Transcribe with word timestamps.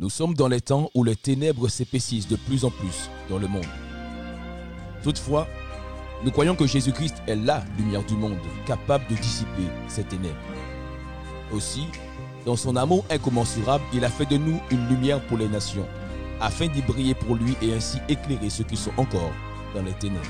Nous 0.00 0.08
sommes 0.08 0.32
dans 0.32 0.48
les 0.48 0.62
temps 0.62 0.88
où 0.94 1.04
les 1.04 1.14
ténèbres 1.14 1.68
s'épaississent 1.68 2.26
de 2.26 2.36
plus 2.36 2.64
en 2.64 2.70
plus 2.70 3.10
dans 3.28 3.36
le 3.36 3.46
monde. 3.46 3.66
Toutefois, 5.02 5.46
nous 6.24 6.30
croyons 6.30 6.56
que 6.56 6.66
Jésus-Christ 6.66 7.16
est 7.26 7.36
la 7.36 7.62
lumière 7.76 8.02
du 8.06 8.14
monde, 8.14 8.38
capable 8.64 9.06
de 9.10 9.14
dissiper 9.16 9.68
ces 9.88 10.04
ténèbres. 10.04 10.40
Aussi, 11.52 11.84
dans 12.46 12.56
son 12.56 12.76
amour 12.76 13.04
incommensurable, 13.10 13.84
il 13.92 14.02
a 14.02 14.08
fait 14.08 14.24
de 14.24 14.38
nous 14.38 14.58
une 14.70 14.88
lumière 14.88 15.20
pour 15.26 15.36
les 15.36 15.48
nations, 15.48 15.86
afin 16.40 16.68
d'y 16.68 16.80
briller 16.80 17.14
pour 17.14 17.34
lui 17.36 17.54
et 17.60 17.74
ainsi 17.74 17.98
éclairer 18.08 18.48
ceux 18.48 18.64
qui 18.64 18.78
sont 18.78 18.92
encore 18.96 19.32
dans 19.74 19.82
les 19.82 19.92
ténèbres. 19.92 20.24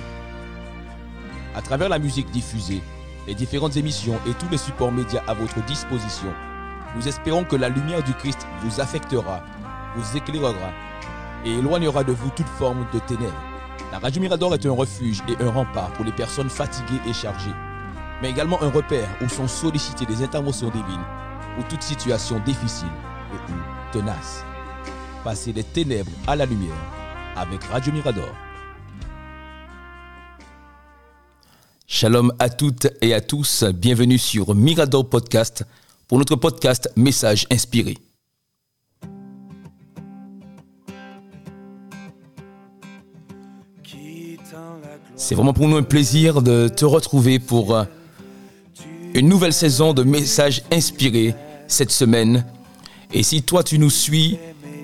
À 1.55 1.63
travers 1.63 1.91
la 1.91 2.01
musique 2.01 2.33
diffusée, 2.33 2.83
les 3.29 3.37
différentes 3.37 3.77
émissions 3.77 4.19
et 4.27 4.35
tous 4.35 4.49
les 4.51 4.59
supports 4.59 4.91
médias 4.91 5.23
à 5.29 5.35
votre 5.35 5.65
disposition, 5.67 6.35
nous 6.97 7.07
espérons 7.07 7.45
que 7.45 7.55
la 7.55 7.69
lumière 7.69 8.03
du 8.03 8.15
Christ 8.15 8.49
vous 8.65 8.81
affectera 8.81 9.45
vous 9.97 10.17
éclairera 10.17 10.73
et 11.45 11.53
éloignera 11.53 12.05
de 12.05 12.13
vous 12.13 12.31
toute 12.31 12.49
forme 12.49 12.87
de 12.93 12.99
ténèbres. 13.01 13.43
La 13.93 13.99
Radio 13.99 14.21
Mirador 14.21 14.55
est 14.55 14.67
un 14.67 14.73
refuge 14.73 15.23
et 15.29 15.43
un 15.43 15.51
rempart 15.51 15.93
pour 15.95 16.05
les 16.05 16.13
personnes 16.13 16.51
fatiguées 16.51 17.01
et 17.09 17.13
chargées, 17.13 17.55
mais 18.23 18.31
également 18.31 18.63
un 18.63 18.71
repère 18.71 19.09
où 19.21 19.29
sont 19.29 19.49
sollicitées 19.49 20.07
des 20.07 20.23
interventions 20.23 20.71
divines 20.71 21.05
ou 21.59 21.63
toute 21.69 21.83
situation 21.83 22.39
difficile 22.41 22.89
et 23.33 23.53
ou 23.53 23.57
tenace. 23.93 24.45
Passez 25.25 25.53
des 25.53 25.65
ténèbres 25.65 26.13
à 26.27 26.37
la 26.37 26.47
lumière 26.47 26.77
avec 27.37 27.65
Radio 27.65 27.93
Mirador. 27.93 28.29
Shalom 31.87 32.33
à 32.39 32.49
toutes 32.49 32.87
et 33.01 33.13
à 33.13 33.21
tous, 33.21 33.65
bienvenue 33.65 34.19
sur 34.19 34.55
Mirador 34.55 35.09
Podcast 35.09 35.65
pour 36.07 36.19
notre 36.19 36.37
podcast 36.37 36.89
Message 36.97 37.47
inspiré. 37.51 37.99
C'est 45.17 45.35
vraiment 45.35 45.53
pour 45.53 45.69
nous 45.69 45.77
un 45.77 45.83
plaisir 45.83 46.43
de 46.43 46.69
te 46.69 46.85
retrouver 46.85 47.39
pour 47.39 47.75
euh, 47.75 47.85
une 49.15 49.29
nouvelle 49.29 49.53
saison 49.53 49.93
de 49.93 50.03
messages 50.03 50.63
inspirés 50.73 51.35
cette 51.69 51.91
semaine. 51.91 52.45
Et 53.13 53.23
si 53.23 53.43
toi 53.43 53.63
tu 53.63 53.79
nous 53.79 53.91
suis 53.91 54.39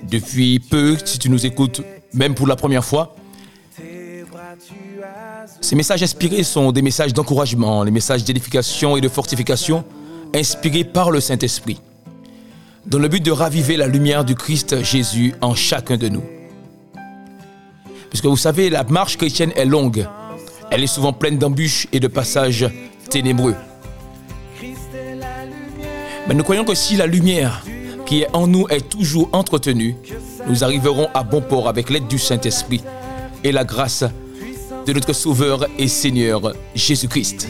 depuis 0.09 0.59
peu, 0.59 0.97
si 1.03 1.19
tu 1.19 1.29
nous 1.29 1.45
écoutes 1.45 1.81
même 2.13 2.35
pour 2.35 2.47
la 2.47 2.55
première 2.55 2.85
fois, 2.85 3.15
ces 5.61 5.75
messages 5.75 6.03
inspirés 6.03 6.43
sont 6.43 6.71
des 6.71 6.81
messages 6.81 7.13
d'encouragement, 7.13 7.83
les 7.83 7.91
messages 7.91 8.23
d'édification 8.23 8.97
et 8.97 9.01
de 9.01 9.09
fortification 9.09 9.83
inspirés 10.35 10.83
par 10.83 11.11
le 11.11 11.19
Saint-Esprit, 11.19 11.79
dans 12.85 12.99
le 12.99 13.07
but 13.07 13.23
de 13.23 13.31
raviver 13.31 13.77
la 13.77 13.87
lumière 13.87 14.25
du 14.25 14.35
Christ 14.35 14.83
Jésus 14.83 15.33
en 15.41 15.55
chacun 15.55 15.97
de 15.97 16.09
nous. 16.09 16.23
Puisque 18.09 18.25
vous 18.25 18.37
savez, 18.37 18.69
la 18.69 18.83
marche 18.83 19.17
chrétienne 19.17 19.51
est 19.55 19.65
longue, 19.65 20.07
elle 20.71 20.83
est 20.83 20.87
souvent 20.87 21.13
pleine 21.13 21.37
d'embûches 21.37 21.87
et 21.91 21.99
de 21.99 22.07
passages 22.07 22.69
ténébreux. 23.09 23.55
Mais 26.27 26.33
nous 26.33 26.43
croyons 26.43 26.65
que 26.65 26.75
si 26.75 26.97
la 26.97 27.07
lumière 27.07 27.63
qui 28.05 28.21
est 28.21 28.27
en 28.33 28.47
nous 28.47 28.67
est 28.69 28.89
toujours 28.89 29.29
entretenue, 29.31 29.95
nous 30.47 30.63
arriverons 30.63 31.07
à 31.13 31.23
bon 31.23 31.41
port 31.41 31.67
avec 31.67 31.89
l'aide 31.89 32.07
du 32.07 32.19
Saint-Esprit 32.19 32.81
et 33.43 33.51
la 33.51 33.63
grâce 33.63 34.03
de 34.85 34.93
notre 34.93 35.13
Sauveur 35.13 35.67
et 35.77 35.87
Seigneur 35.87 36.53
Jésus-Christ. 36.75 37.47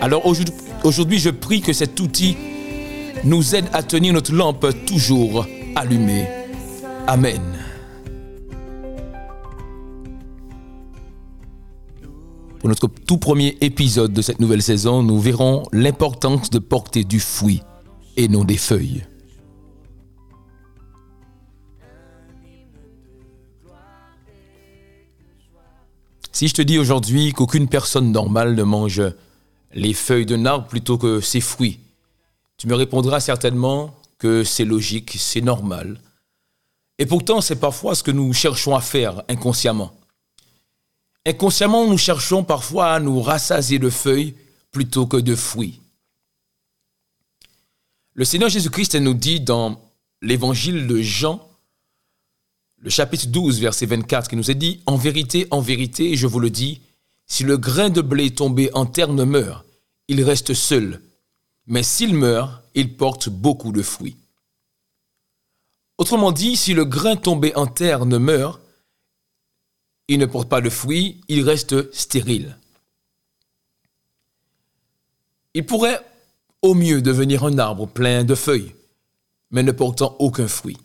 Alors 0.00 0.26
aujourd'hui, 0.84 1.18
je 1.18 1.30
prie 1.30 1.60
que 1.60 1.72
cet 1.72 1.98
outil 1.98 2.36
nous 3.24 3.54
aide 3.54 3.66
à 3.72 3.82
tenir 3.82 4.12
notre 4.12 4.32
lampe 4.32 4.66
toujours 4.86 5.46
allumée. 5.74 6.26
Amen. 7.06 7.42
Pour 12.58 12.70
notre 12.70 12.88
tout 12.88 13.18
premier 13.18 13.58
épisode 13.60 14.14
de 14.14 14.22
cette 14.22 14.40
nouvelle 14.40 14.62
saison, 14.62 15.02
nous 15.02 15.20
verrons 15.20 15.64
l'importance 15.70 16.48
de 16.48 16.58
porter 16.58 17.04
du 17.04 17.20
fruit 17.20 17.60
et 18.16 18.26
non 18.28 18.44
des 18.44 18.56
feuilles. 18.56 19.04
Si 26.32 26.48
je 26.48 26.54
te 26.54 26.62
dis 26.62 26.78
aujourd'hui 26.78 27.34
qu'aucune 27.34 27.68
personne 27.68 28.12
normale 28.12 28.54
ne 28.54 28.62
mange 28.62 29.02
les 29.74 29.92
feuilles 29.92 30.26
d'un 30.26 30.46
arbre 30.46 30.68
plutôt 30.68 30.96
que 30.96 31.20
ses 31.20 31.42
fruits, 31.42 31.80
tu 32.56 32.66
me 32.66 32.74
répondras 32.74 33.20
certainement 33.20 33.94
que 34.18 34.42
c'est 34.42 34.64
logique, 34.64 35.16
c'est 35.18 35.42
normal. 35.42 36.00
Et 36.98 37.06
pourtant, 37.06 37.40
c'est 37.40 37.56
parfois 37.56 37.94
ce 37.94 38.02
que 38.02 38.10
nous 38.10 38.32
cherchons 38.32 38.74
à 38.74 38.80
faire 38.80 39.22
inconsciemment. 39.28 39.92
Inconsciemment, 41.26 41.86
nous 41.86 41.98
cherchons 41.98 42.44
parfois 42.44 42.92
à 42.92 43.00
nous 43.00 43.20
rassasier 43.20 43.78
de 43.78 43.90
feuilles 43.90 44.34
plutôt 44.70 45.06
que 45.06 45.16
de 45.16 45.34
fruits. 45.34 45.80
Le 48.12 48.24
Seigneur 48.24 48.48
Jésus-Christ 48.48 48.94
nous 48.96 49.14
dit 49.14 49.40
dans 49.40 49.80
l'évangile 50.22 50.86
de 50.86 51.00
Jean, 51.00 51.48
le 52.78 52.90
chapitre 52.90 53.26
12, 53.28 53.60
verset 53.60 53.86
24, 53.86 54.28
qui 54.28 54.36
nous 54.36 54.50
est 54.50 54.54
dit, 54.54 54.82
En 54.86 54.96
vérité, 54.96 55.48
en 55.50 55.60
vérité, 55.60 56.16
je 56.16 56.26
vous 56.26 56.38
le 56.38 56.50
dis, 56.50 56.82
si 57.26 57.42
le 57.42 57.56
grain 57.56 57.88
de 57.88 58.02
blé 58.02 58.30
tombé 58.30 58.70
en 58.74 58.84
terre 58.84 59.12
ne 59.12 59.24
meurt, 59.24 59.64
il 60.06 60.22
reste 60.22 60.52
seul, 60.52 61.00
mais 61.66 61.82
s'il 61.82 62.14
meurt, 62.14 62.62
il 62.74 62.96
porte 62.96 63.30
beaucoup 63.30 63.72
de 63.72 63.82
fruits. 63.82 64.16
Autrement 65.98 66.32
dit, 66.32 66.56
si 66.56 66.74
le 66.74 66.84
grain 66.84 67.16
tombé 67.16 67.54
en 67.54 67.66
terre 67.66 68.04
ne 68.06 68.18
meurt, 68.18 68.60
il 70.08 70.18
ne 70.18 70.26
porte 70.26 70.48
pas 70.48 70.60
de 70.60 70.70
fruits, 70.70 71.20
il 71.28 71.42
reste 71.42 71.92
stérile. 71.94 72.58
Il 75.54 75.64
pourrait 75.64 76.04
au 76.62 76.74
mieux 76.74 77.00
devenir 77.00 77.44
un 77.44 77.58
arbre 77.58 77.86
plein 77.86 78.24
de 78.24 78.34
feuilles, 78.34 78.74
mais 79.50 79.62
ne 79.62 79.72
portant 79.72 80.16
aucun 80.18 80.48
fruit. 80.48 80.76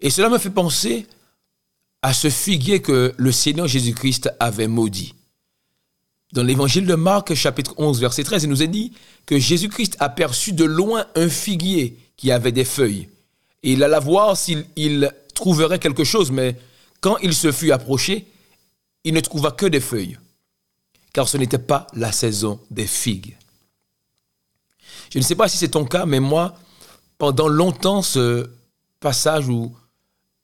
Et 0.00 0.10
cela 0.10 0.28
me 0.28 0.38
fait 0.38 0.50
penser 0.50 1.06
à 2.02 2.12
ce 2.12 2.28
figuier 2.28 2.82
que 2.82 3.14
le 3.16 3.32
Seigneur 3.32 3.66
Jésus-Christ 3.66 4.30
avait 4.40 4.68
maudit. 4.68 5.14
Dans 6.32 6.42
l'évangile 6.42 6.86
de 6.86 6.94
Marc, 6.94 7.34
chapitre 7.34 7.74
11, 7.78 8.00
verset 8.00 8.24
13, 8.24 8.44
il 8.44 8.50
nous 8.50 8.62
est 8.62 8.68
dit 8.68 8.92
que 9.24 9.38
Jésus-Christ 9.38 9.96
aperçut 10.00 10.52
de 10.52 10.64
loin 10.64 11.06
un 11.14 11.28
figuier 11.28 11.98
qui 12.16 12.30
avait 12.30 12.52
des 12.52 12.64
feuilles. 12.64 13.08
Et 13.62 13.72
il 13.72 13.82
alla 13.82 14.00
voir 14.00 14.36
s'il 14.36 15.12
trouverait 15.34 15.78
quelque 15.78 16.04
chose, 16.04 16.30
mais 16.30 16.56
quand 17.00 17.18
il 17.18 17.34
se 17.34 17.52
fut 17.52 17.72
approché, 17.72 18.26
il 19.04 19.14
ne 19.14 19.20
trouva 19.20 19.50
que 19.50 19.66
des 19.66 19.80
feuilles, 19.80 20.18
car 21.12 21.28
ce 21.28 21.36
n'était 21.36 21.58
pas 21.58 21.86
la 21.92 22.12
saison 22.12 22.60
des 22.70 22.86
figues. 22.86 23.36
Je 25.10 25.18
ne 25.18 25.22
sais 25.22 25.34
pas 25.34 25.48
si 25.48 25.56
c'est 25.56 25.68
ton 25.68 25.84
cas, 25.84 26.06
mais 26.06 26.20
moi, 26.20 26.58
pendant 27.18 27.48
longtemps, 27.48 28.02
ce 28.02 28.50
passage 29.00 29.48
ou 29.48 29.74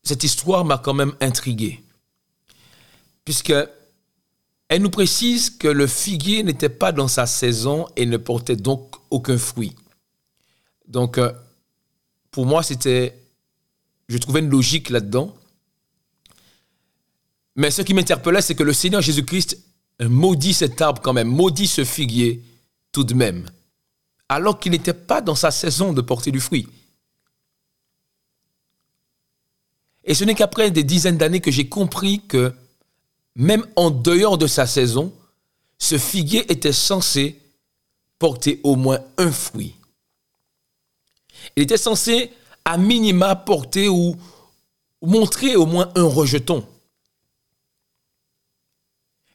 cette 0.03 0.25
histoire 0.25 0.65
m'a 0.65 0.79
quand 0.79 0.95
même 0.95 1.15
intrigué, 1.21 1.83
puisque 3.25 3.55
elle 4.69 4.83
nous 4.83 4.91
précise 4.91 5.51
que 5.51 5.69
le 5.69 5.87
figuier 5.87 6.43
n'était 6.43 6.69
pas 6.69 6.93
dans 6.93 7.09
sa 7.09 7.27
saison 7.27 7.87
et 7.97 8.07
ne 8.07 8.17
portait 8.17 8.57
donc 8.57 8.95
aucun 9.11 9.39
fruit. 9.39 9.75
Donc, 10.89 11.19
euh, 11.19 11.33
pour 12.33 12.47
moi, 12.47 12.65
c'était 12.65 13.17
je 14.09 14.19
trouvais 14.19 14.41
une 14.41 14.51
logique 14.51 14.91
là-dedans. 14.91 15.35
Mais 17.55 17.71
ce 17.71 17.83
qui 17.83 17.95
m'interpellait, 17.95 18.43
c'est 18.43 18.55
que 18.55 18.63
le 18.63 18.73
Seigneur 18.73 19.01
Jésus-Christ 19.01 19.59
maudit 20.01 20.55
cet 20.55 20.81
arbre 20.81 21.01
quand 21.01 21.13
même, 21.13 21.29
maudit 21.29 21.67
ce 21.67 21.85
figuier 21.85 22.43
tout 22.91 23.05
de 23.05 23.15
même, 23.15 23.49
alors 24.29 24.59
qu'il 24.59 24.73
n'était 24.73 24.93
pas 24.93 25.21
dans 25.21 25.35
sa 25.35 25.51
saison 25.51 25.93
de 25.93 26.01
porter 26.01 26.31
du 26.31 26.41
fruit. 26.41 26.69
Et 30.05 30.15
ce 30.15 30.25
n'est 30.25 30.35
qu'après 30.35 30.71
des 30.71 30.85
dizaines 30.85 31.19
d'années 31.19 31.41
que 31.41 31.51
j'ai 31.51 31.69
compris 31.69 32.23
que 32.27 32.53
même 33.35 33.65
en 33.77 33.91
dehors 33.91 34.37
de 34.37 34.47
sa 34.47 34.67
saison, 34.67 35.15
ce 35.79 35.97
figuier 35.97 36.51
était 36.51 36.73
censé 36.73 37.39
porter 38.19 38.61
au 38.63 38.77
moins 38.77 39.01
un 39.17 39.31
fruit. 39.31 39.75
Il 41.57 41.63
était 41.63 41.77
censé 41.77 42.33
à 42.65 42.79
minima 42.79 43.37
porter 43.37 43.89
ou 43.89 44.17
montrer 45.01 45.57
au 45.57 45.67
moins 45.67 45.91
un 45.97 46.05
rejeton. 46.05 46.67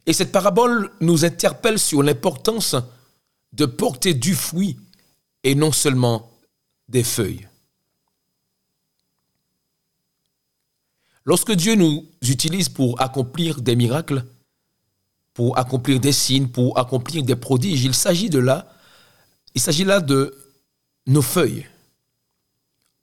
Et 0.05 0.13
cette 0.13 0.31
parabole 0.31 0.91
nous 1.01 1.25
interpelle 1.25 1.77
sur 1.77 2.01
l'importance 2.01 2.75
de 3.51 3.65
porter 3.65 4.13
du 4.13 4.35
fruit 4.35 4.77
et 5.43 5.53
non 5.53 5.71
seulement 5.71 6.31
des 6.87 7.03
feuilles. 7.03 7.47
Lorsque 11.25 11.51
Dieu 11.51 11.75
nous 11.75 12.05
utilise 12.21 12.69
pour 12.69 13.01
accomplir 13.01 13.61
des 13.61 13.75
miracles, 13.75 14.25
pour 15.33 15.57
accomplir 15.57 15.99
des 15.99 16.13
signes, 16.13 16.47
pour 16.47 16.79
accomplir 16.79 17.23
des 17.23 17.35
prodiges, 17.35 17.83
il 17.83 17.93
s'agit 17.93 18.29
de 18.29 18.39
là, 18.39 18.73
il 19.53 19.59
s'agit 19.59 19.83
là 19.83 19.99
de 19.99 20.33
nos 21.05 21.21
feuilles. 21.21 21.67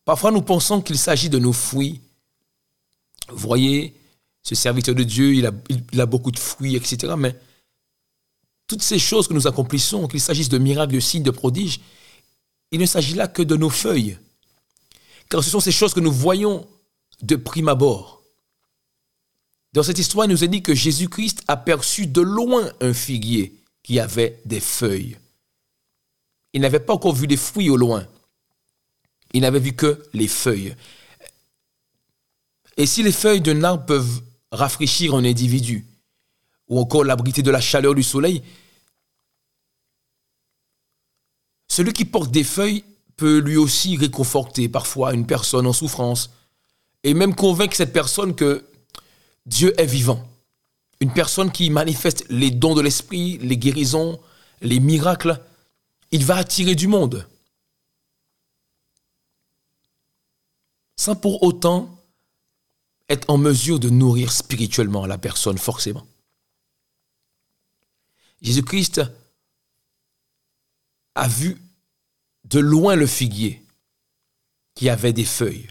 Parfois, 0.04 0.30
nous 0.30 0.42
pensons 0.42 0.82
qu'il 0.82 0.98
s'agit 0.98 1.30
de 1.30 1.38
nos 1.38 1.52
fruits. 1.52 2.00
Vous 3.28 3.38
voyez, 3.38 3.94
ce 4.42 4.54
serviteur 4.54 4.94
de 4.94 5.02
Dieu, 5.02 5.34
il 5.34 5.46
a, 6.00 6.06
beaucoup 6.06 6.30
de 6.30 6.38
fruits, 6.38 6.76
etc. 6.76 7.14
Mais 7.16 7.34
toutes 8.66 8.82
ces 8.82 8.98
choses 8.98 9.26
que 9.26 9.34
nous 9.34 9.46
accomplissons, 9.46 10.06
qu'il 10.06 10.20
s'agisse 10.20 10.50
de 10.50 10.58
miracles, 10.58 10.94
de 10.94 11.00
signes, 11.00 11.22
de 11.22 11.30
prodiges, 11.30 11.80
il 12.70 12.80
ne 12.80 12.86
s'agit 12.86 13.14
là 13.14 13.28
que 13.28 13.42
de 13.42 13.56
nos 13.56 13.70
feuilles. 13.70 14.18
Car 15.30 15.42
ce 15.42 15.50
sont 15.50 15.60
ces 15.60 15.72
choses 15.72 15.94
que 15.94 16.00
nous 16.00 16.12
voyons 16.12 16.66
de 17.22 17.36
prime 17.36 17.68
abord. 17.68 18.22
Dans 19.72 19.82
cette 19.82 19.98
histoire, 19.98 20.26
il 20.26 20.30
nous 20.30 20.44
est 20.44 20.48
dit 20.48 20.62
que 20.62 20.74
Jésus-Christ 20.74 21.42
aperçut 21.48 22.06
de 22.06 22.20
loin 22.20 22.70
un 22.80 22.92
figuier 22.92 23.54
qui 23.82 23.98
avait 23.98 24.40
des 24.44 24.60
feuilles. 24.60 25.18
Il 26.52 26.60
n'avait 26.60 26.80
pas 26.80 26.94
encore 26.94 27.14
vu 27.14 27.26
des 27.26 27.36
fruits 27.36 27.70
au 27.70 27.76
loin. 27.76 28.06
Il 29.34 29.42
n'avait 29.42 29.58
vu 29.58 29.74
que 29.74 30.02
les 30.14 30.28
feuilles. 30.28 30.74
Et 32.76 32.86
si 32.86 33.02
les 33.02 33.12
feuilles 33.12 33.40
d'un 33.40 33.62
arbre 33.62 33.84
peuvent 33.84 34.22
rafraîchir 34.50 35.14
un 35.14 35.24
individu, 35.24 35.86
ou 36.68 36.78
encore 36.78 37.04
l'abriter 37.04 37.42
de 37.42 37.50
la 37.50 37.60
chaleur 37.60 37.94
du 37.94 38.02
soleil, 38.02 38.42
celui 41.68 41.92
qui 41.92 42.04
porte 42.04 42.30
des 42.30 42.44
feuilles 42.44 42.84
peut 43.16 43.38
lui 43.38 43.56
aussi 43.56 43.96
réconforter 43.96 44.68
parfois 44.68 45.12
une 45.12 45.26
personne 45.26 45.66
en 45.66 45.72
souffrance 45.72 46.30
et 47.02 47.14
même 47.14 47.34
convaincre 47.34 47.76
cette 47.76 47.92
personne 47.92 48.34
que 48.34 48.64
Dieu 49.46 49.78
est 49.78 49.86
vivant. 49.86 50.26
Une 51.00 51.12
personne 51.12 51.50
qui 51.50 51.70
manifeste 51.70 52.24
les 52.30 52.50
dons 52.50 52.74
de 52.74 52.80
l'esprit, 52.80 53.38
les 53.38 53.58
guérisons, 53.58 54.18
les 54.62 54.80
miracles, 54.80 55.40
il 56.12 56.24
va 56.24 56.36
attirer 56.36 56.74
du 56.74 56.86
monde. 56.86 57.26
Sans 60.96 61.16
pour 61.16 61.42
autant 61.42 61.90
être 63.08 63.28
en 63.28 63.38
mesure 63.38 63.80
de 63.80 63.90
nourrir 63.90 64.32
spirituellement 64.32 65.06
la 65.06 65.18
personne, 65.18 65.58
forcément. 65.58 66.06
Jésus-Christ 68.42 69.02
a 71.14 71.28
vu 71.28 71.60
de 72.44 72.58
loin 72.58 72.96
le 72.96 73.06
figuier 73.06 73.62
qui 74.74 74.88
avait 74.88 75.12
des 75.12 75.24
feuilles. 75.24 75.68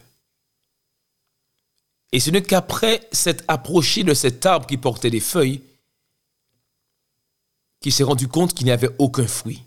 Et 2.11 2.19
ce 2.19 2.29
n'est 2.29 2.43
qu'après 2.43 3.07
s'être 3.11 3.43
approché 3.47 4.03
de 4.03 4.13
cet 4.13 4.45
arbre 4.45 4.67
qui 4.67 4.77
portait 4.77 5.09
des 5.09 5.19
feuilles 5.19 5.61
qu'il 7.81 7.91
s'est 7.91 8.03
rendu 8.03 8.27
compte 8.27 8.53
qu'il 8.53 8.65
n'y 8.65 8.71
avait 8.71 8.95
aucun 8.97 9.27
fruit. 9.27 9.61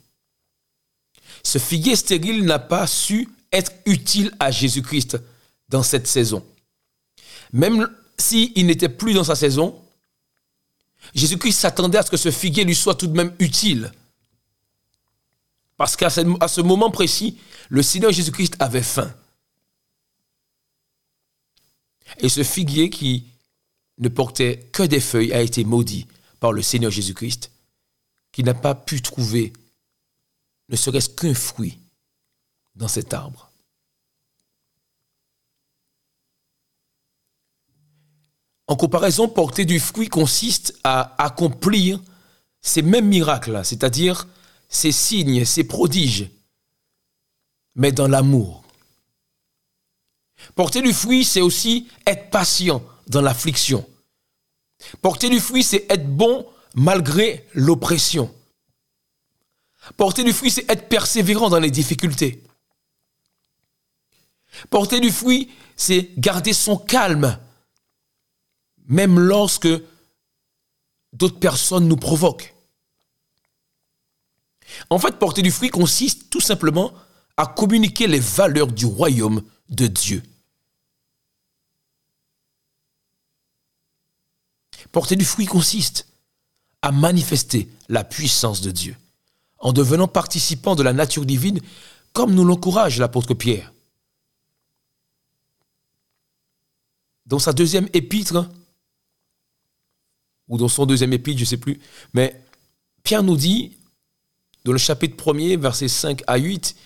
Ce 1.42 1.58
figuier 1.58 1.96
stérile 1.96 2.44
n'a 2.44 2.58
pas 2.58 2.86
su 2.86 3.28
être 3.52 3.72
utile 3.84 4.34
à 4.40 4.50
Jésus-Christ 4.50 5.18
dans 5.68 5.82
cette 5.82 6.06
saison. 6.06 6.44
Même 7.52 7.88
s'il 8.18 8.66
n'était 8.66 8.88
plus 8.88 9.14
dans 9.14 9.24
sa 9.24 9.34
saison, 9.34 9.82
Jésus-Christ 11.14 11.52
s'attendait 11.52 11.98
à 11.98 12.02
ce 12.02 12.10
que 12.10 12.16
ce 12.16 12.30
figuier 12.30 12.64
lui 12.64 12.74
soit 12.74 12.94
tout 12.94 13.06
de 13.06 13.16
même 13.16 13.34
utile. 13.38 13.92
Parce 15.76 15.96
qu'à 15.96 16.10
ce, 16.10 16.60
moment 16.60 16.90
précis, 16.90 17.38
le 17.68 17.82
Seigneur 17.82 18.12
Jésus-Christ 18.12 18.56
avait 18.58 18.82
faim. 18.82 19.14
Et 22.18 22.28
ce 22.28 22.42
figuier 22.42 22.88
qui 22.88 23.26
ne 23.98 24.08
portait 24.08 24.68
que 24.72 24.82
des 24.82 25.00
feuilles 25.00 25.32
a 25.32 25.42
été 25.42 25.64
maudit 25.64 26.06
par 26.40 26.52
le 26.52 26.62
Seigneur 26.62 26.90
Jésus-Christ, 26.90 27.50
qui 28.32 28.42
n'a 28.42 28.54
pas 28.54 28.74
pu 28.74 29.02
trouver 29.02 29.52
ne 30.68 30.76
serait-ce 30.76 31.08
qu'un 31.08 31.34
fruit 31.34 31.78
dans 32.74 32.88
cet 32.88 33.14
arbre. 33.14 33.45
En 38.68 38.76
comparaison, 38.76 39.28
porter 39.28 39.64
du 39.64 39.78
fruit 39.78 40.08
consiste 40.08 40.78
à 40.82 41.14
accomplir 41.22 42.00
ces 42.60 42.82
mêmes 42.82 43.06
miracles, 43.06 43.60
c'est-à-dire 43.64 44.26
ces 44.68 44.90
signes, 44.92 45.44
ces 45.44 45.64
prodiges, 45.64 46.30
mais 47.76 47.92
dans 47.92 48.08
l'amour. 48.08 48.64
Porter 50.54 50.82
du 50.82 50.92
fruit, 50.92 51.24
c'est 51.24 51.40
aussi 51.40 51.88
être 52.06 52.30
patient 52.30 52.82
dans 53.06 53.22
l'affliction. 53.22 53.86
Porter 55.00 55.28
du 55.28 55.40
fruit, 55.40 55.62
c'est 55.62 55.86
être 55.90 56.08
bon 56.08 56.46
malgré 56.74 57.46
l'oppression. 57.54 58.34
Porter 59.96 60.24
du 60.24 60.32
fruit, 60.32 60.50
c'est 60.50 60.68
être 60.70 60.88
persévérant 60.88 61.48
dans 61.48 61.60
les 61.60 61.70
difficultés. 61.70 62.42
Porter 64.70 65.00
du 65.00 65.10
fruit, 65.10 65.50
c'est 65.76 66.10
garder 66.18 66.52
son 66.52 66.76
calme 66.76 67.38
même 68.86 69.18
lorsque 69.18 69.68
d'autres 71.12 71.38
personnes 71.38 71.88
nous 71.88 71.96
provoquent. 71.96 72.54
En 74.90 74.98
fait, 74.98 75.18
porter 75.18 75.42
du 75.42 75.50
fruit 75.50 75.70
consiste 75.70 76.30
tout 76.30 76.40
simplement 76.40 76.92
à 77.36 77.46
communiquer 77.46 78.06
les 78.06 78.20
valeurs 78.20 78.66
du 78.66 78.86
royaume 78.86 79.42
de 79.68 79.86
Dieu. 79.86 80.22
Porter 84.92 85.16
du 85.16 85.24
fruit 85.24 85.46
consiste 85.46 86.08
à 86.82 86.92
manifester 86.92 87.68
la 87.88 88.04
puissance 88.04 88.60
de 88.60 88.70
Dieu 88.70 88.96
en 89.58 89.72
devenant 89.72 90.08
participant 90.08 90.74
de 90.74 90.82
la 90.82 90.92
nature 90.92 91.26
divine 91.26 91.60
comme 92.12 92.34
nous 92.34 92.44
l'encourage 92.44 92.98
l'apôtre 92.98 93.34
Pierre. 93.34 93.72
Dans 97.26 97.38
sa 97.38 97.52
deuxième 97.52 97.88
épître, 97.92 98.48
ou 100.48 100.58
dans 100.58 100.68
son 100.68 100.86
deuxième 100.86 101.12
épître, 101.12 101.38
je 101.38 101.44
ne 101.44 101.48
sais 101.48 101.56
plus. 101.56 101.80
Mais 102.14 102.40
Pierre 103.02 103.22
nous 103.22 103.36
dit, 103.36 103.76
dans 104.64 104.72
le 104.72 104.78
chapitre 104.78 105.16
1er, 105.16 105.58
versets 105.58 105.88
5 105.88 106.22
à 106.26 106.36
8, 106.36 106.76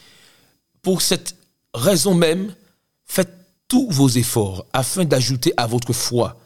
pour 0.82 1.02
cette 1.02 1.36
raison 1.74 2.14
même, 2.14 2.54
faites 3.06 3.32
tous 3.68 3.88
vos 3.90 4.08
efforts 4.08 4.66
afin 4.72 5.04
d'ajouter 5.04 5.52
à 5.56 5.66
votre 5.66 5.92
foi 5.92 6.38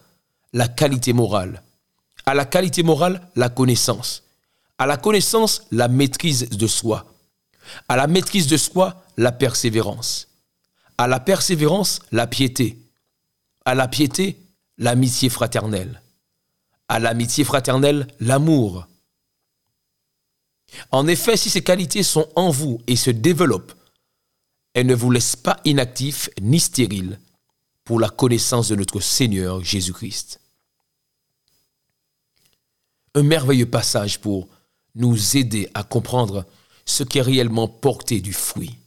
la 0.52 0.68
qualité 0.68 1.12
morale. 1.12 1.62
À 2.26 2.34
la 2.34 2.44
qualité 2.44 2.82
morale, 2.82 3.28
la 3.36 3.48
connaissance. 3.48 4.22
À 4.78 4.86
la 4.86 4.96
connaissance, 4.96 5.62
la 5.70 5.88
maîtrise 5.88 6.48
de 6.48 6.66
soi. 6.66 7.06
À 7.88 7.96
la 7.96 8.06
maîtrise 8.06 8.46
de 8.46 8.56
soi, 8.56 9.02
la 9.16 9.32
persévérance. 9.32 10.28
À 10.98 11.06
la 11.06 11.20
persévérance, 11.20 12.00
la 12.12 12.26
piété. 12.26 12.78
À 13.64 13.74
la 13.74 13.88
piété, 13.88 14.38
l'amitié 14.78 15.28
fraternelle 15.28 16.00
à 16.94 17.00
l'amitié 17.00 17.42
fraternelle 17.42 18.06
l'amour. 18.20 18.86
En 20.92 21.08
effet, 21.08 21.36
si 21.36 21.50
ces 21.50 21.64
qualités 21.64 22.04
sont 22.04 22.28
en 22.36 22.50
vous 22.50 22.80
et 22.86 22.94
se 22.94 23.10
développent, 23.10 23.74
elles 24.74 24.86
ne 24.86 24.94
vous 24.94 25.10
laissent 25.10 25.34
pas 25.34 25.58
inactifs 25.64 26.30
ni 26.40 26.60
stériles 26.60 27.18
pour 27.82 27.98
la 27.98 28.10
connaissance 28.10 28.68
de 28.68 28.76
notre 28.76 29.00
Seigneur 29.00 29.64
Jésus-Christ. 29.64 30.38
Un 33.16 33.24
merveilleux 33.24 33.68
passage 33.68 34.20
pour 34.20 34.46
nous 34.94 35.36
aider 35.36 35.68
à 35.74 35.82
comprendre 35.82 36.46
ce 36.86 37.02
qui 37.02 37.18
est 37.18 37.22
réellement 37.22 37.66
porté 37.66 38.20
du 38.20 38.32
fruit. 38.32 38.78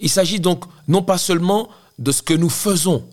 Il 0.00 0.10
s'agit 0.10 0.40
donc 0.40 0.64
non 0.88 1.04
pas 1.04 1.18
seulement 1.18 1.68
de 2.00 2.10
ce 2.10 2.22
que 2.22 2.34
nous 2.34 2.50
faisons, 2.50 3.08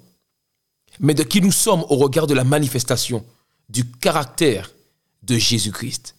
mais 1.00 1.14
de 1.14 1.22
qui 1.22 1.42
nous 1.42 1.52
sommes 1.52 1.86
au 1.90 1.98
regard 1.98 2.26
de 2.26 2.34
la 2.34 2.44
manifestation 2.44 3.24
du 3.70 3.90
caractère 3.90 4.72
de 5.24 5.38
Jésus-Christ. 5.38 6.16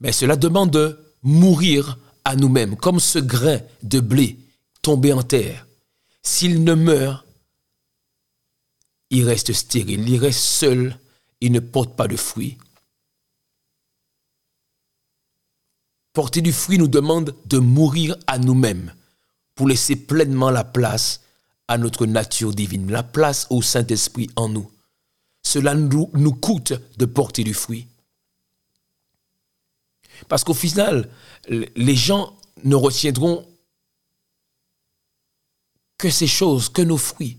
Mais 0.00 0.12
cela 0.12 0.36
demande 0.36 0.70
de 0.70 0.98
mourir 1.22 1.98
à 2.24 2.36
nous-mêmes, 2.36 2.76
comme 2.76 3.00
ce 3.00 3.18
grain 3.18 3.60
de 3.82 4.00
blé 4.00 4.38
tombé 4.82 5.12
en 5.12 5.22
terre. 5.22 5.66
S'il 6.22 6.64
ne 6.64 6.74
meurt, 6.74 7.24
il 9.10 9.24
reste 9.24 9.52
stérile, 9.52 10.08
il 10.08 10.18
reste 10.18 10.40
seul, 10.40 10.98
il 11.40 11.52
ne 11.52 11.60
porte 11.60 11.96
pas 11.96 12.08
de 12.08 12.16
fruits. 12.16 12.58
Porter 16.12 16.42
du 16.42 16.52
fruit 16.52 16.78
nous 16.78 16.88
demande 16.88 17.34
de 17.46 17.58
mourir 17.58 18.16
à 18.26 18.38
nous-mêmes 18.38 18.92
pour 19.54 19.68
laisser 19.68 19.96
pleinement 19.96 20.50
la 20.50 20.64
place 20.64 21.21
notre 21.78 22.06
nature 22.06 22.54
divine, 22.54 22.90
la 22.90 23.02
place 23.02 23.46
au 23.50 23.62
Saint-Esprit 23.62 24.30
en 24.36 24.48
nous. 24.48 24.70
Cela 25.42 25.74
nous, 25.74 26.10
nous 26.14 26.32
coûte 26.32 26.72
de 26.96 27.04
porter 27.04 27.44
du 27.44 27.54
fruit. 27.54 27.86
Parce 30.28 30.44
qu'au 30.44 30.54
final, 30.54 31.10
les 31.48 31.96
gens 31.96 32.36
ne 32.64 32.76
retiendront 32.76 33.46
que 35.98 36.10
ces 36.10 36.26
choses, 36.26 36.68
que 36.68 36.82
nos 36.82 36.98
fruits. 36.98 37.38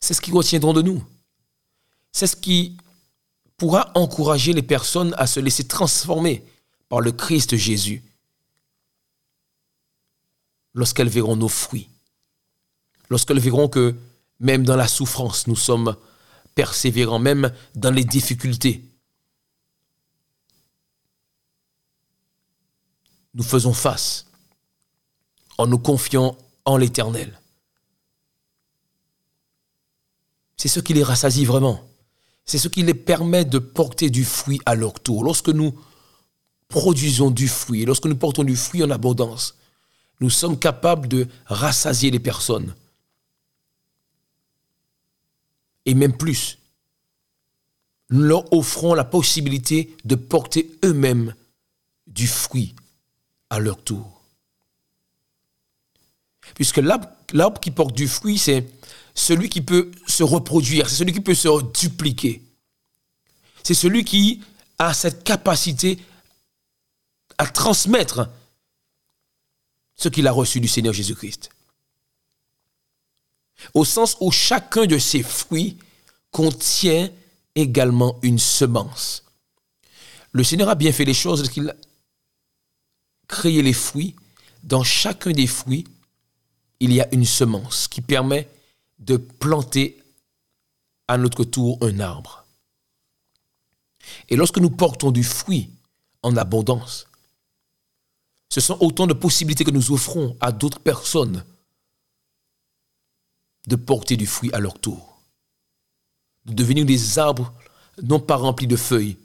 C'est 0.00 0.14
ce 0.14 0.20
qu'ils 0.20 0.34
retiendront 0.34 0.72
de 0.72 0.82
nous. 0.82 1.04
C'est 2.10 2.26
ce 2.26 2.36
qui 2.36 2.76
pourra 3.56 3.92
encourager 3.94 4.52
les 4.52 4.62
personnes 4.62 5.14
à 5.18 5.26
se 5.26 5.38
laisser 5.40 5.66
transformer 5.66 6.44
par 6.88 7.00
le 7.00 7.12
Christ 7.12 7.56
Jésus 7.56 8.02
lorsqu'elles 10.74 11.08
verront 11.08 11.36
nos 11.36 11.48
fruits, 11.48 11.88
lorsqu'elles 13.10 13.40
verront 13.40 13.68
que 13.68 13.94
même 14.40 14.64
dans 14.64 14.76
la 14.76 14.88
souffrance, 14.88 15.46
nous 15.46 15.56
sommes 15.56 15.96
persévérants, 16.54 17.18
même 17.18 17.52
dans 17.74 17.90
les 17.90 18.04
difficultés. 18.04 18.84
Nous 23.34 23.44
faisons 23.44 23.72
face 23.72 24.26
en 25.58 25.66
nous 25.66 25.78
confiant 25.78 26.36
en 26.64 26.76
l'Éternel. 26.76 27.38
C'est 30.56 30.68
ce 30.68 30.80
qui 30.80 30.92
les 30.92 31.02
rassasie 31.02 31.44
vraiment. 31.44 31.88
C'est 32.44 32.58
ce 32.58 32.68
qui 32.68 32.82
les 32.82 32.94
permet 32.94 33.44
de 33.44 33.58
porter 33.58 34.10
du 34.10 34.24
fruit 34.24 34.60
à 34.66 34.74
leur 34.74 35.00
tour. 35.00 35.24
Lorsque 35.24 35.48
nous 35.48 35.78
produisons 36.68 37.30
du 37.30 37.48
fruit, 37.48 37.84
lorsque 37.84 38.06
nous 38.06 38.16
portons 38.16 38.44
du 38.44 38.56
fruit 38.56 38.82
en 38.82 38.90
abondance, 38.90 39.56
nous 40.22 40.30
sommes 40.30 40.56
capables 40.56 41.08
de 41.08 41.26
rassasier 41.46 42.12
les 42.12 42.20
personnes. 42.20 42.76
Et 45.84 45.94
même 45.94 46.16
plus, 46.16 46.58
nous 48.10 48.22
leur 48.22 48.52
offrons 48.52 48.94
la 48.94 49.02
possibilité 49.02 49.96
de 50.04 50.14
porter 50.14 50.70
eux-mêmes 50.84 51.34
du 52.06 52.28
fruit 52.28 52.76
à 53.50 53.58
leur 53.58 53.82
tour. 53.82 54.22
Puisque 56.54 56.76
l'arbre 56.76 57.60
qui 57.60 57.72
porte 57.72 57.94
du 57.94 58.06
fruit, 58.06 58.38
c'est 58.38 58.68
celui 59.14 59.48
qui 59.48 59.60
peut 59.60 59.90
se 60.06 60.22
reproduire, 60.22 60.88
c'est 60.88 60.96
celui 60.96 61.12
qui 61.12 61.20
peut 61.20 61.34
se 61.34 61.62
dupliquer. 61.72 62.42
C'est 63.64 63.74
celui 63.74 64.04
qui 64.04 64.40
a 64.78 64.94
cette 64.94 65.24
capacité 65.24 65.98
à 67.38 67.46
transmettre 67.46 68.28
ce 70.02 70.08
qu'il 70.08 70.26
a 70.26 70.32
reçu 70.32 70.60
du 70.60 70.68
Seigneur 70.68 70.92
Jésus-Christ. 70.92 71.50
Au 73.74 73.84
sens 73.84 74.16
où 74.20 74.30
chacun 74.32 74.86
de 74.86 74.98
ces 74.98 75.22
fruits 75.22 75.78
contient 76.32 77.08
également 77.54 78.18
une 78.22 78.38
semence. 78.38 79.24
Le 80.32 80.42
Seigneur 80.42 80.68
a 80.68 80.74
bien 80.74 80.92
fait 80.92 81.04
les 81.04 81.14
choses 81.14 81.48
qu'il 81.48 81.70
a 81.70 81.76
créé 83.28 83.62
les 83.62 83.72
fruits. 83.72 84.16
Dans 84.62 84.82
chacun 84.82 85.32
des 85.32 85.46
fruits, 85.46 85.84
il 86.80 86.92
y 86.92 87.00
a 87.00 87.08
une 87.12 87.26
semence 87.26 87.86
qui 87.86 88.00
permet 88.00 88.48
de 88.98 89.16
planter 89.16 90.02
à 91.06 91.16
notre 91.18 91.44
tour 91.44 91.78
un 91.80 92.00
arbre. 92.00 92.44
Et 94.28 94.36
lorsque 94.36 94.58
nous 94.58 94.70
portons 94.70 95.10
du 95.10 95.22
fruit 95.22 95.70
en 96.22 96.36
abondance, 96.36 97.06
ce 98.52 98.60
sont 98.60 98.76
autant 98.80 99.06
de 99.06 99.14
possibilités 99.14 99.64
que 99.64 99.70
nous 99.70 99.92
offrons 99.92 100.36
à 100.38 100.52
d'autres 100.52 100.78
personnes 100.78 101.42
de 103.66 103.76
porter 103.76 104.18
du 104.18 104.26
fruit 104.26 104.52
à 104.52 104.58
leur 104.58 104.78
tour, 104.78 105.22
de 106.44 106.52
devenir 106.52 106.84
des 106.84 107.18
arbres 107.18 107.50
non 108.02 108.20
pas 108.20 108.36
remplis 108.36 108.66
de 108.66 108.76
feuilles, 108.76 109.16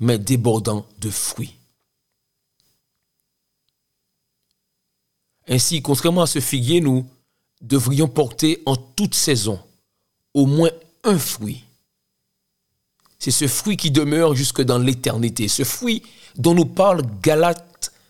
mais 0.00 0.18
débordant 0.18 0.84
de 0.98 1.10
fruits. 1.10 1.54
Ainsi, 5.46 5.80
contrairement 5.80 6.22
à 6.22 6.26
ce 6.26 6.40
figuier, 6.40 6.80
nous 6.80 7.08
devrions 7.60 8.08
porter 8.08 8.64
en 8.66 8.74
toute 8.74 9.14
saison 9.14 9.60
au 10.34 10.46
moins 10.46 10.72
un 11.04 11.20
fruit. 11.20 11.62
C'est 13.20 13.30
ce 13.30 13.46
fruit 13.46 13.76
qui 13.76 13.92
demeure 13.92 14.34
jusque 14.34 14.62
dans 14.62 14.78
l'éternité, 14.78 15.46
ce 15.46 15.62
fruit 15.62 16.02
dont 16.34 16.54
nous 16.54 16.66
parle 16.66 17.02
Galates 17.22 17.67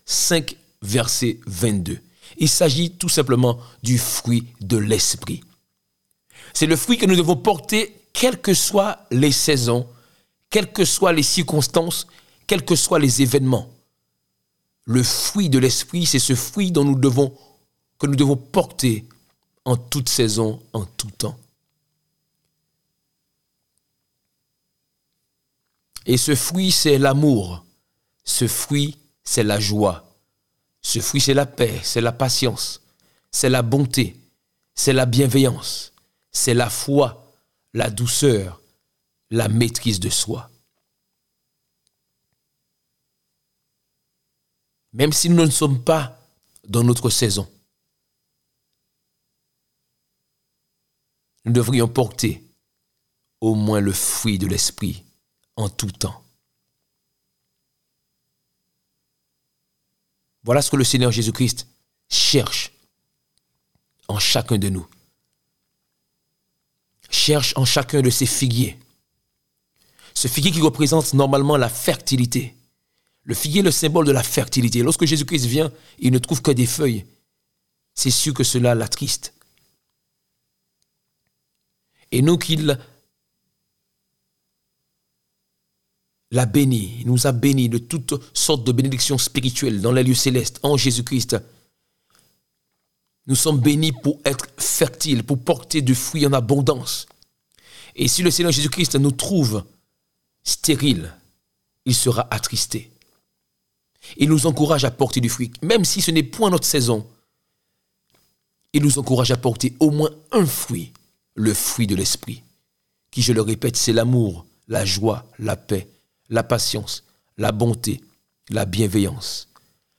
5, 0.08 0.56
verset 0.80 1.38
22. 1.46 2.00
Il 2.38 2.48
s'agit 2.48 2.92
tout 2.92 3.10
simplement 3.10 3.58
du 3.82 3.98
fruit 3.98 4.46
de 4.60 4.78
l'esprit. 4.78 5.42
C'est 6.54 6.66
le 6.66 6.76
fruit 6.76 6.96
que 6.96 7.04
nous 7.04 7.14
devons 7.14 7.36
porter 7.36 7.94
quelles 8.14 8.40
que 8.40 8.54
soient 8.54 9.06
les 9.10 9.32
saisons, 9.32 9.86
quelles 10.48 10.72
que 10.72 10.86
soient 10.86 11.12
les 11.12 11.22
circonstances, 11.22 12.06
quels 12.46 12.64
que 12.64 12.74
soient 12.74 12.98
les 12.98 13.20
événements. 13.20 13.70
Le 14.86 15.02
fruit 15.02 15.50
de 15.50 15.58
l'esprit, 15.58 16.06
c'est 16.06 16.18
ce 16.18 16.34
fruit 16.34 16.72
dont 16.72 16.84
nous 16.84 16.98
devons, 16.98 17.36
que 17.98 18.06
nous 18.06 18.16
devons 18.16 18.36
porter 18.36 19.04
en 19.66 19.76
toute 19.76 20.08
saison, 20.08 20.62
en 20.72 20.86
tout 20.86 21.10
temps. 21.10 21.38
Et 26.06 26.16
ce 26.16 26.34
fruit, 26.34 26.72
c'est 26.72 26.96
l'amour. 26.96 27.66
Ce 28.24 28.48
fruit, 28.48 28.96
c'est 29.28 29.44
la 29.44 29.60
joie. 29.60 30.08
Ce 30.80 31.00
fruit, 31.00 31.20
c'est 31.20 31.34
la 31.34 31.44
paix, 31.44 31.78
c'est 31.84 32.00
la 32.00 32.12
patience, 32.12 32.80
c'est 33.30 33.50
la 33.50 33.60
bonté, 33.60 34.16
c'est 34.74 34.94
la 34.94 35.04
bienveillance, 35.04 35.92
c'est 36.30 36.54
la 36.54 36.70
foi, 36.70 37.30
la 37.74 37.90
douceur, 37.90 38.62
la 39.28 39.48
maîtrise 39.48 40.00
de 40.00 40.08
soi. 40.08 40.50
Même 44.94 45.12
si 45.12 45.28
nous 45.28 45.44
ne 45.44 45.50
sommes 45.50 45.84
pas 45.84 46.18
dans 46.66 46.82
notre 46.82 47.10
saison, 47.10 47.46
nous 51.44 51.52
devrions 51.52 51.86
porter 51.86 52.42
au 53.42 53.54
moins 53.54 53.80
le 53.80 53.92
fruit 53.92 54.38
de 54.38 54.46
l'Esprit 54.46 55.04
en 55.56 55.68
tout 55.68 55.92
temps. 55.92 56.24
Voilà 60.48 60.62
ce 60.62 60.70
que 60.70 60.76
le 60.76 60.84
Seigneur 60.84 61.12
Jésus-Christ 61.12 61.66
cherche 62.08 62.72
en 64.08 64.18
chacun 64.18 64.56
de 64.56 64.70
nous. 64.70 64.86
Cherche 67.10 67.52
en 67.54 67.66
chacun 67.66 68.00
de 68.00 68.08
ces 68.08 68.24
figuiers. 68.24 68.78
Ce 70.14 70.26
figuier 70.26 70.50
qui 70.50 70.62
représente 70.62 71.12
normalement 71.12 71.58
la 71.58 71.68
fertilité. 71.68 72.56
Le 73.24 73.34
figuier 73.34 73.60
est 73.60 73.64
le 73.64 73.70
symbole 73.70 74.06
de 74.06 74.10
la 74.10 74.22
fertilité. 74.22 74.82
Lorsque 74.82 75.04
Jésus-Christ 75.04 75.44
vient, 75.44 75.70
il 75.98 76.12
ne 76.12 76.18
trouve 76.18 76.40
que 76.40 76.50
des 76.50 76.64
feuilles. 76.64 77.04
C'est 77.94 78.10
sûr 78.10 78.32
que 78.32 78.42
cela 78.42 78.74
l'attriste 78.74 79.34
et 82.10 82.22
nous 82.22 82.38
qu'il 82.38 82.78
l'a 86.30 86.46
béni, 86.46 86.98
il 87.00 87.06
nous 87.06 87.26
a 87.26 87.32
béni 87.32 87.68
de 87.68 87.78
toutes 87.78 88.14
sortes 88.34 88.64
de 88.64 88.72
bénédictions 88.72 89.18
spirituelles 89.18 89.80
dans 89.80 89.92
les 89.92 90.02
lieux 90.02 90.14
célestes 90.14 90.60
en 90.62 90.76
Jésus-Christ. 90.76 91.36
Nous 93.26 93.34
sommes 93.34 93.60
bénis 93.60 93.92
pour 93.92 94.18
être 94.24 94.46
fertiles, 94.58 95.24
pour 95.24 95.38
porter 95.38 95.82
du 95.82 95.94
fruit 95.94 96.26
en 96.26 96.32
abondance. 96.32 97.06
Et 97.94 98.08
si 98.08 98.22
le 98.22 98.30
Seigneur 98.30 98.52
Jésus-Christ 98.52 98.96
nous 98.96 99.10
trouve 99.10 99.64
stériles, 100.44 101.14
il 101.84 101.94
sera 101.94 102.26
attristé. 102.30 102.90
Il 104.16 104.28
nous 104.28 104.46
encourage 104.46 104.84
à 104.84 104.90
porter 104.90 105.20
du 105.20 105.28
fruit, 105.28 105.52
même 105.62 105.84
si 105.84 106.00
ce 106.00 106.10
n'est 106.10 106.22
point 106.22 106.50
notre 106.50 106.66
saison. 106.66 107.06
Il 108.72 108.82
nous 108.82 108.98
encourage 108.98 109.30
à 109.30 109.36
porter 109.36 109.74
au 109.80 109.90
moins 109.90 110.10
un 110.32 110.46
fruit 110.46 110.92
le 111.34 111.54
fruit 111.54 111.86
de 111.86 111.94
l'esprit, 111.94 112.42
qui, 113.10 113.22
je 113.22 113.32
le 113.32 113.42
répète, 113.42 113.76
c'est 113.76 113.92
l'amour, 113.92 114.44
la 114.66 114.84
joie, 114.84 115.26
la 115.38 115.56
paix, 115.56 115.88
la 116.28 116.42
patience, 116.42 117.04
la 117.36 117.52
bonté, 117.52 118.00
la 118.50 118.64
bienveillance, 118.64 119.48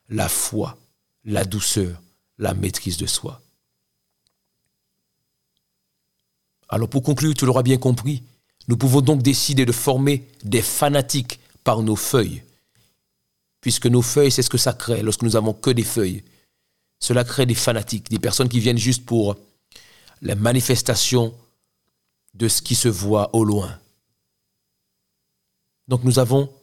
la 0.09 0.29
foi, 0.29 0.77
la 1.25 1.45
douceur, 1.45 2.01
la 2.37 2.53
maîtrise 2.53 2.97
de 2.97 3.05
soi. 3.05 3.41
Alors 6.69 6.89
pour 6.89 7.03
conclure, 7.03 7.33
tu 7.33 7.45
l'auras 7.45 7.63
bien 7.63 7.77
compris, 7.77 8.23
nous 8.67 8.77
pouvons 8.77 9.01
donc 9.01 9.23
décider 9.23 9.65
de 9.65 9.71
former 9.71 10.27
des 10.43 10.61
fanatiques 10.61 11.39
par 11.63 11.81
nos 11.81 11.95
feuilles, 11.95 12.43
puisque 13.61 13.87
nos 13.87 14.01
feuilles, 14.01 14.31
c'est 14.31 14.43
ce 14.43 14.49
que 14.49 14.57
ça 14.57 14.73
crée 14.73 15.01
lorsque 15.01 15.23
nous 15.23 15.35
avons 15.35 15.53
que 15.53 15.71
des 15.71 15.83
feuilles. 15.83 16.23
Cela 16.99 17.23
crée 17.23 17.45
des 17.45 17.55
fanatiques, 17.55 18.09
des 18.09 18.19
personnes 18.19 18.49
qui 18.49 18.59
viennent 18.59 18.77
juste 18.77 19.05
pour 19.05 19.37
les 20.21 20.35
manifestations 20.35 21.33
de 22.33 22.47
ce 22.47 22.61
qui 22.61 22.75
se 22.75 22.89
voit 22.89 23.35
au 23.35 23.43
loin. 23.43 23.79
Donc 25.89 26.03
nous 26.03 26.19
avons 26.19 26.53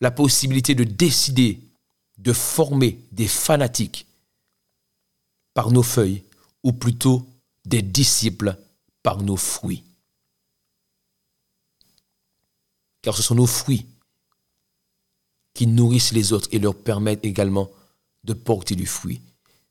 la 0.00 0.10
possibilité 0.10 0.74
de 0.74 0.84
décider 0.84 1.60
de 2.18 2.32
former 2.32 2.98
des 3.12 3.28
fanatiques 3.28 4.06
par 5.54 5.70
nos 5.70 5.82
feuilles, 5.82 6.22
ou 6.62 6.72
plutôt 6.72 7.26
des 7.64 7.82
disciples 7.82 8.56
par 9.02 9.22
nos 9.22 9.36
fruits. 9.36 9.84
Car 13.02 13.16
ce 13.16 13.22
sont 13.22 13.34
nos 13.34 13.46
fruits 13.46 13.86
qui 15.54 15.66
nourrissent 15.66 16.12
les 16.12 16.32
autres 16.32 16.48
et 16.52 16.58
leur 16.58 16.74
permettent 16.74 17.24
également 17.24 17.70
de 18.24 18.32
porter 18.32 18.74
du 18.76 18.86
fruit. 18.86 19.20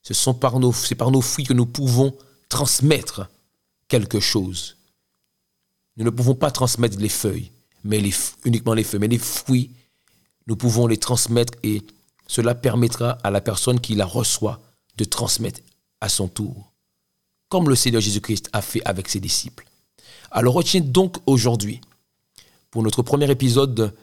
C'est 0.04 0.40
par 0.40 0.60
nos 0.60 0.72
fruits 1.22 1.46
que 1.46 1.54
nous 1.54 1.66
pouvons 1.66 2.18
transmettre 2.50 3.30
quelque 3.88 4.20
chose. 4.20 4.78
nous 5.98 6.06
ne 6.06 6.10
pouvons 6.10 6.36
pas 6.36 6.52
transmettre 6.52 6.98
les 6.98 7.10
feuilles, 7.10 7.52
mais 7.84 8.00
les, 8.00 8.14
uniquement 8.46 8.74
les 8.74 8.84
feuilles, 8.84 9.00
mais 9.00 9.08
les 9.08 9.18
fruits, 9.18 9.72
nous 10.48 10.56
pouvons 10.56 10.88
les 10.88 10.98
transmettre 10.98 11.54
et 11.64 11.82
cela 12.28 12.56
permettra 12.56 13.18
à 13.24 13.32
la 13.32 13.42
personne 13.42 13.80
qui 13.80 13.96
la 13.96 14.06
reçoit 14.06 14.62
de 14.98 15.04
transmettre 15.04 15.62
à 16.00 16.10
son 16.10 16.28
tour, 16.28 16.72
comme 17.50 17.70
le 17.70 17.76
Seigneur 17.76 18.02
Jésus-Christ 18.02 18.50
a 18.54 18.62
fait 18.62 18.82
avec 18.86 19.10
ses 19.10 19.20
disciples. 19.20 19.66
Alors 20.32 20.54
retiens 20.54 20.82
donc 20.82 21.18
aujourd'hui, 21.26 21.82
pour 22.70 22.84
notre 22.84 23.04
premier 23.04 23.30
épisode 23.30 23.94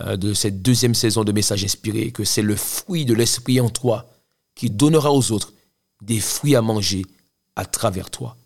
euh, 0.00 0.16
de 0.16 0.34
cette 0.34 0.60
deuxième 0.60 0.94
saison 0.94 1.24
de 1.24 1.32
Messages 1.32 1.64
inspirés, 1.64 2.10
que 2.10 2.24
c'est 2.24 2.42
le 2.42 2.56
fruit 2.56 3.04
de 3.04 3.14
l'Esprit 3.14 3.60
en 3.60 3.70
toi 3.70 4.10
qui 4.54 4.70
donnera 4.70 5.12
aux 5.12 5.30
autres 5.30 5.52
des 6.02 6.20
fruits 6.20 6.56
à 6.56 6.62
manger 6.62 7.06
à 7.56 7.64
travers 7.64 8.10
toi. 8.10 8.36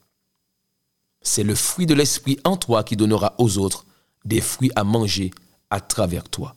C'est 1.22 1.44
le 1.44 1.54
fruit 1.54 1.86
de 1.86 1.94
l'Esprit 1.94 2.38
en 2.44 2.56
toi 2.56 2.84
qui 2.84 2.96
donnera 2.96 3.34
aux 3.38 3.58
autres 3.58 3.86
des 4.24 4.40
fruits 4.40 4.70
à 4.76 4.84
manger 4.84 5.30
à 5.70 5.80
travers 5.80 6.28
toi. 6.28 6.54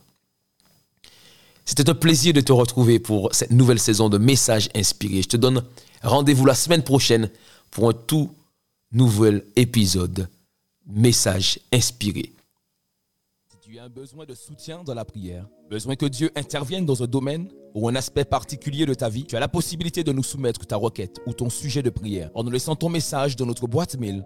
C'était 1.65 1.89
un 1.89 1.95
plaisir 1.95 2.33
de 2.33 2.41
te 2.41 2.51
retrouver 2.51 2.99
pour 2.99 3.33
cette 3.33 3.51
nouvelle 3.51 3.79
saison 3.79 4.07
de 4.07 4.19
Messages 4.19 4.69
inspirés. 4.75 5.23
Je 5.23 5.29
te 5.29 5.37
donne 5.37 5.63
rendez-vous 6.03 6.45
la 6.45 6.53
semaine 6.53 6.83
prochaine 6.83 7.31
pour 7.71 7.89
un 7.89 7.93
tout 7.93 8.29
nouvel 8.91 9.45
épisode 9.55 10.29
Messages 10.85 11.59
inspirés. 11.73 12.31
Si 13.49 13.57
tu 13.61 13.79
as 13.79 13.85
un 13.85 13.89
besoin 13.89 14.25
de 14.25 14.35
soutien 14.35 14.83
dans 14.83 14.93
la 14.93 15.05
prière, 15.05 15.47
besoin 15.67 15.95
que 15.95 16.05
Dieu 16.05 16.29
intervienne 16.35 16.85
dans 16.85 17.01
un 17.01 17.07
domaine 17.07 17.49
ou 17.73 17.89
un 17.89 17.95
aspect 17.95 18.25
particulier 18.25 18.85
de 18.85 18.93
ta 18.93 19.09
vie, 19.09 19.25
tu 19.25 19.35
as 19.35 19.39
la 19.39 19.47
possibilité 19.47 20.03
de 20.03 20.11
nous 20.11 20.23
soumettre 20.23 20.67
ta 20.67 20.75
requête 20.75 21.19
ou 21.25 21.33
ton 21.33 21.49
sujet 21.49 21.81
de 21.81 21.89
prière 21.89 22.29
en 22.35 22.43
nous 22.43 22.51
laissant 22.51 22.75
ton 22.75 22.89
message 22.89 23.35
dans 23.35 23.47
notre 23.47 23.65
boîte 23.65 23.97
mail 23.97 24.23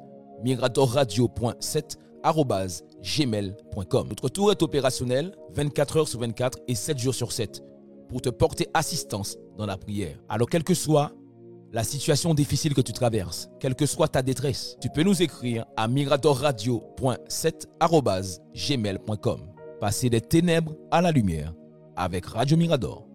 miradorradio.7 2.23 4.07
Notre 4.07 4.29
tour 4.29 4.51
est 4.51 4.61
opérationnel 4.61 5.35
24 5.53 5.97
heures 5.97 6.07
sur 6.07 6.19
24 6.19 6.59
et 6.67 6.75
7 6.75 6.97
jours 6.97 7.15
sur 7.15 7.31
7 7.31 7.63
pour 8.07 8.21
te 8.21 8.29
porter 8.29 8.67
assistance 8.73 9.37
dans 9.57 9.65
la 9.65 9.77
prière. 9.77 10.17
Alors 10.27 10.49
quelle 10.49 10.63
que 10.63 10.73
soit 10.73 11.11
la 11.71 11.83
situation 11.83 12.33
difficile 12.33 12.73
que 12.73 12.81
tu 12.81 12.93
traverses, 12.93 13.49
quelle 13.59 13.75
que 13.75 13.85
soit 13.85 14.07
ta 14.07 14.23
détresse, 14.23 14.75
tu 14.81 14.89
peux 14.89 15.03
nous 15.03 15.21
écrire 15.21 15.65
à 15.77 15.87
miradorradio.7 15.87 17.65
Passer 19.79 20.09
des 20.09 20.21
ténèbres 20.21 20.75
à 20.91 21.01
la 21.01 21.11
lumière 21.11 21.53
avec 21.95 22.25
Radio 22.25 22.57
Mirador. 22.57 23.08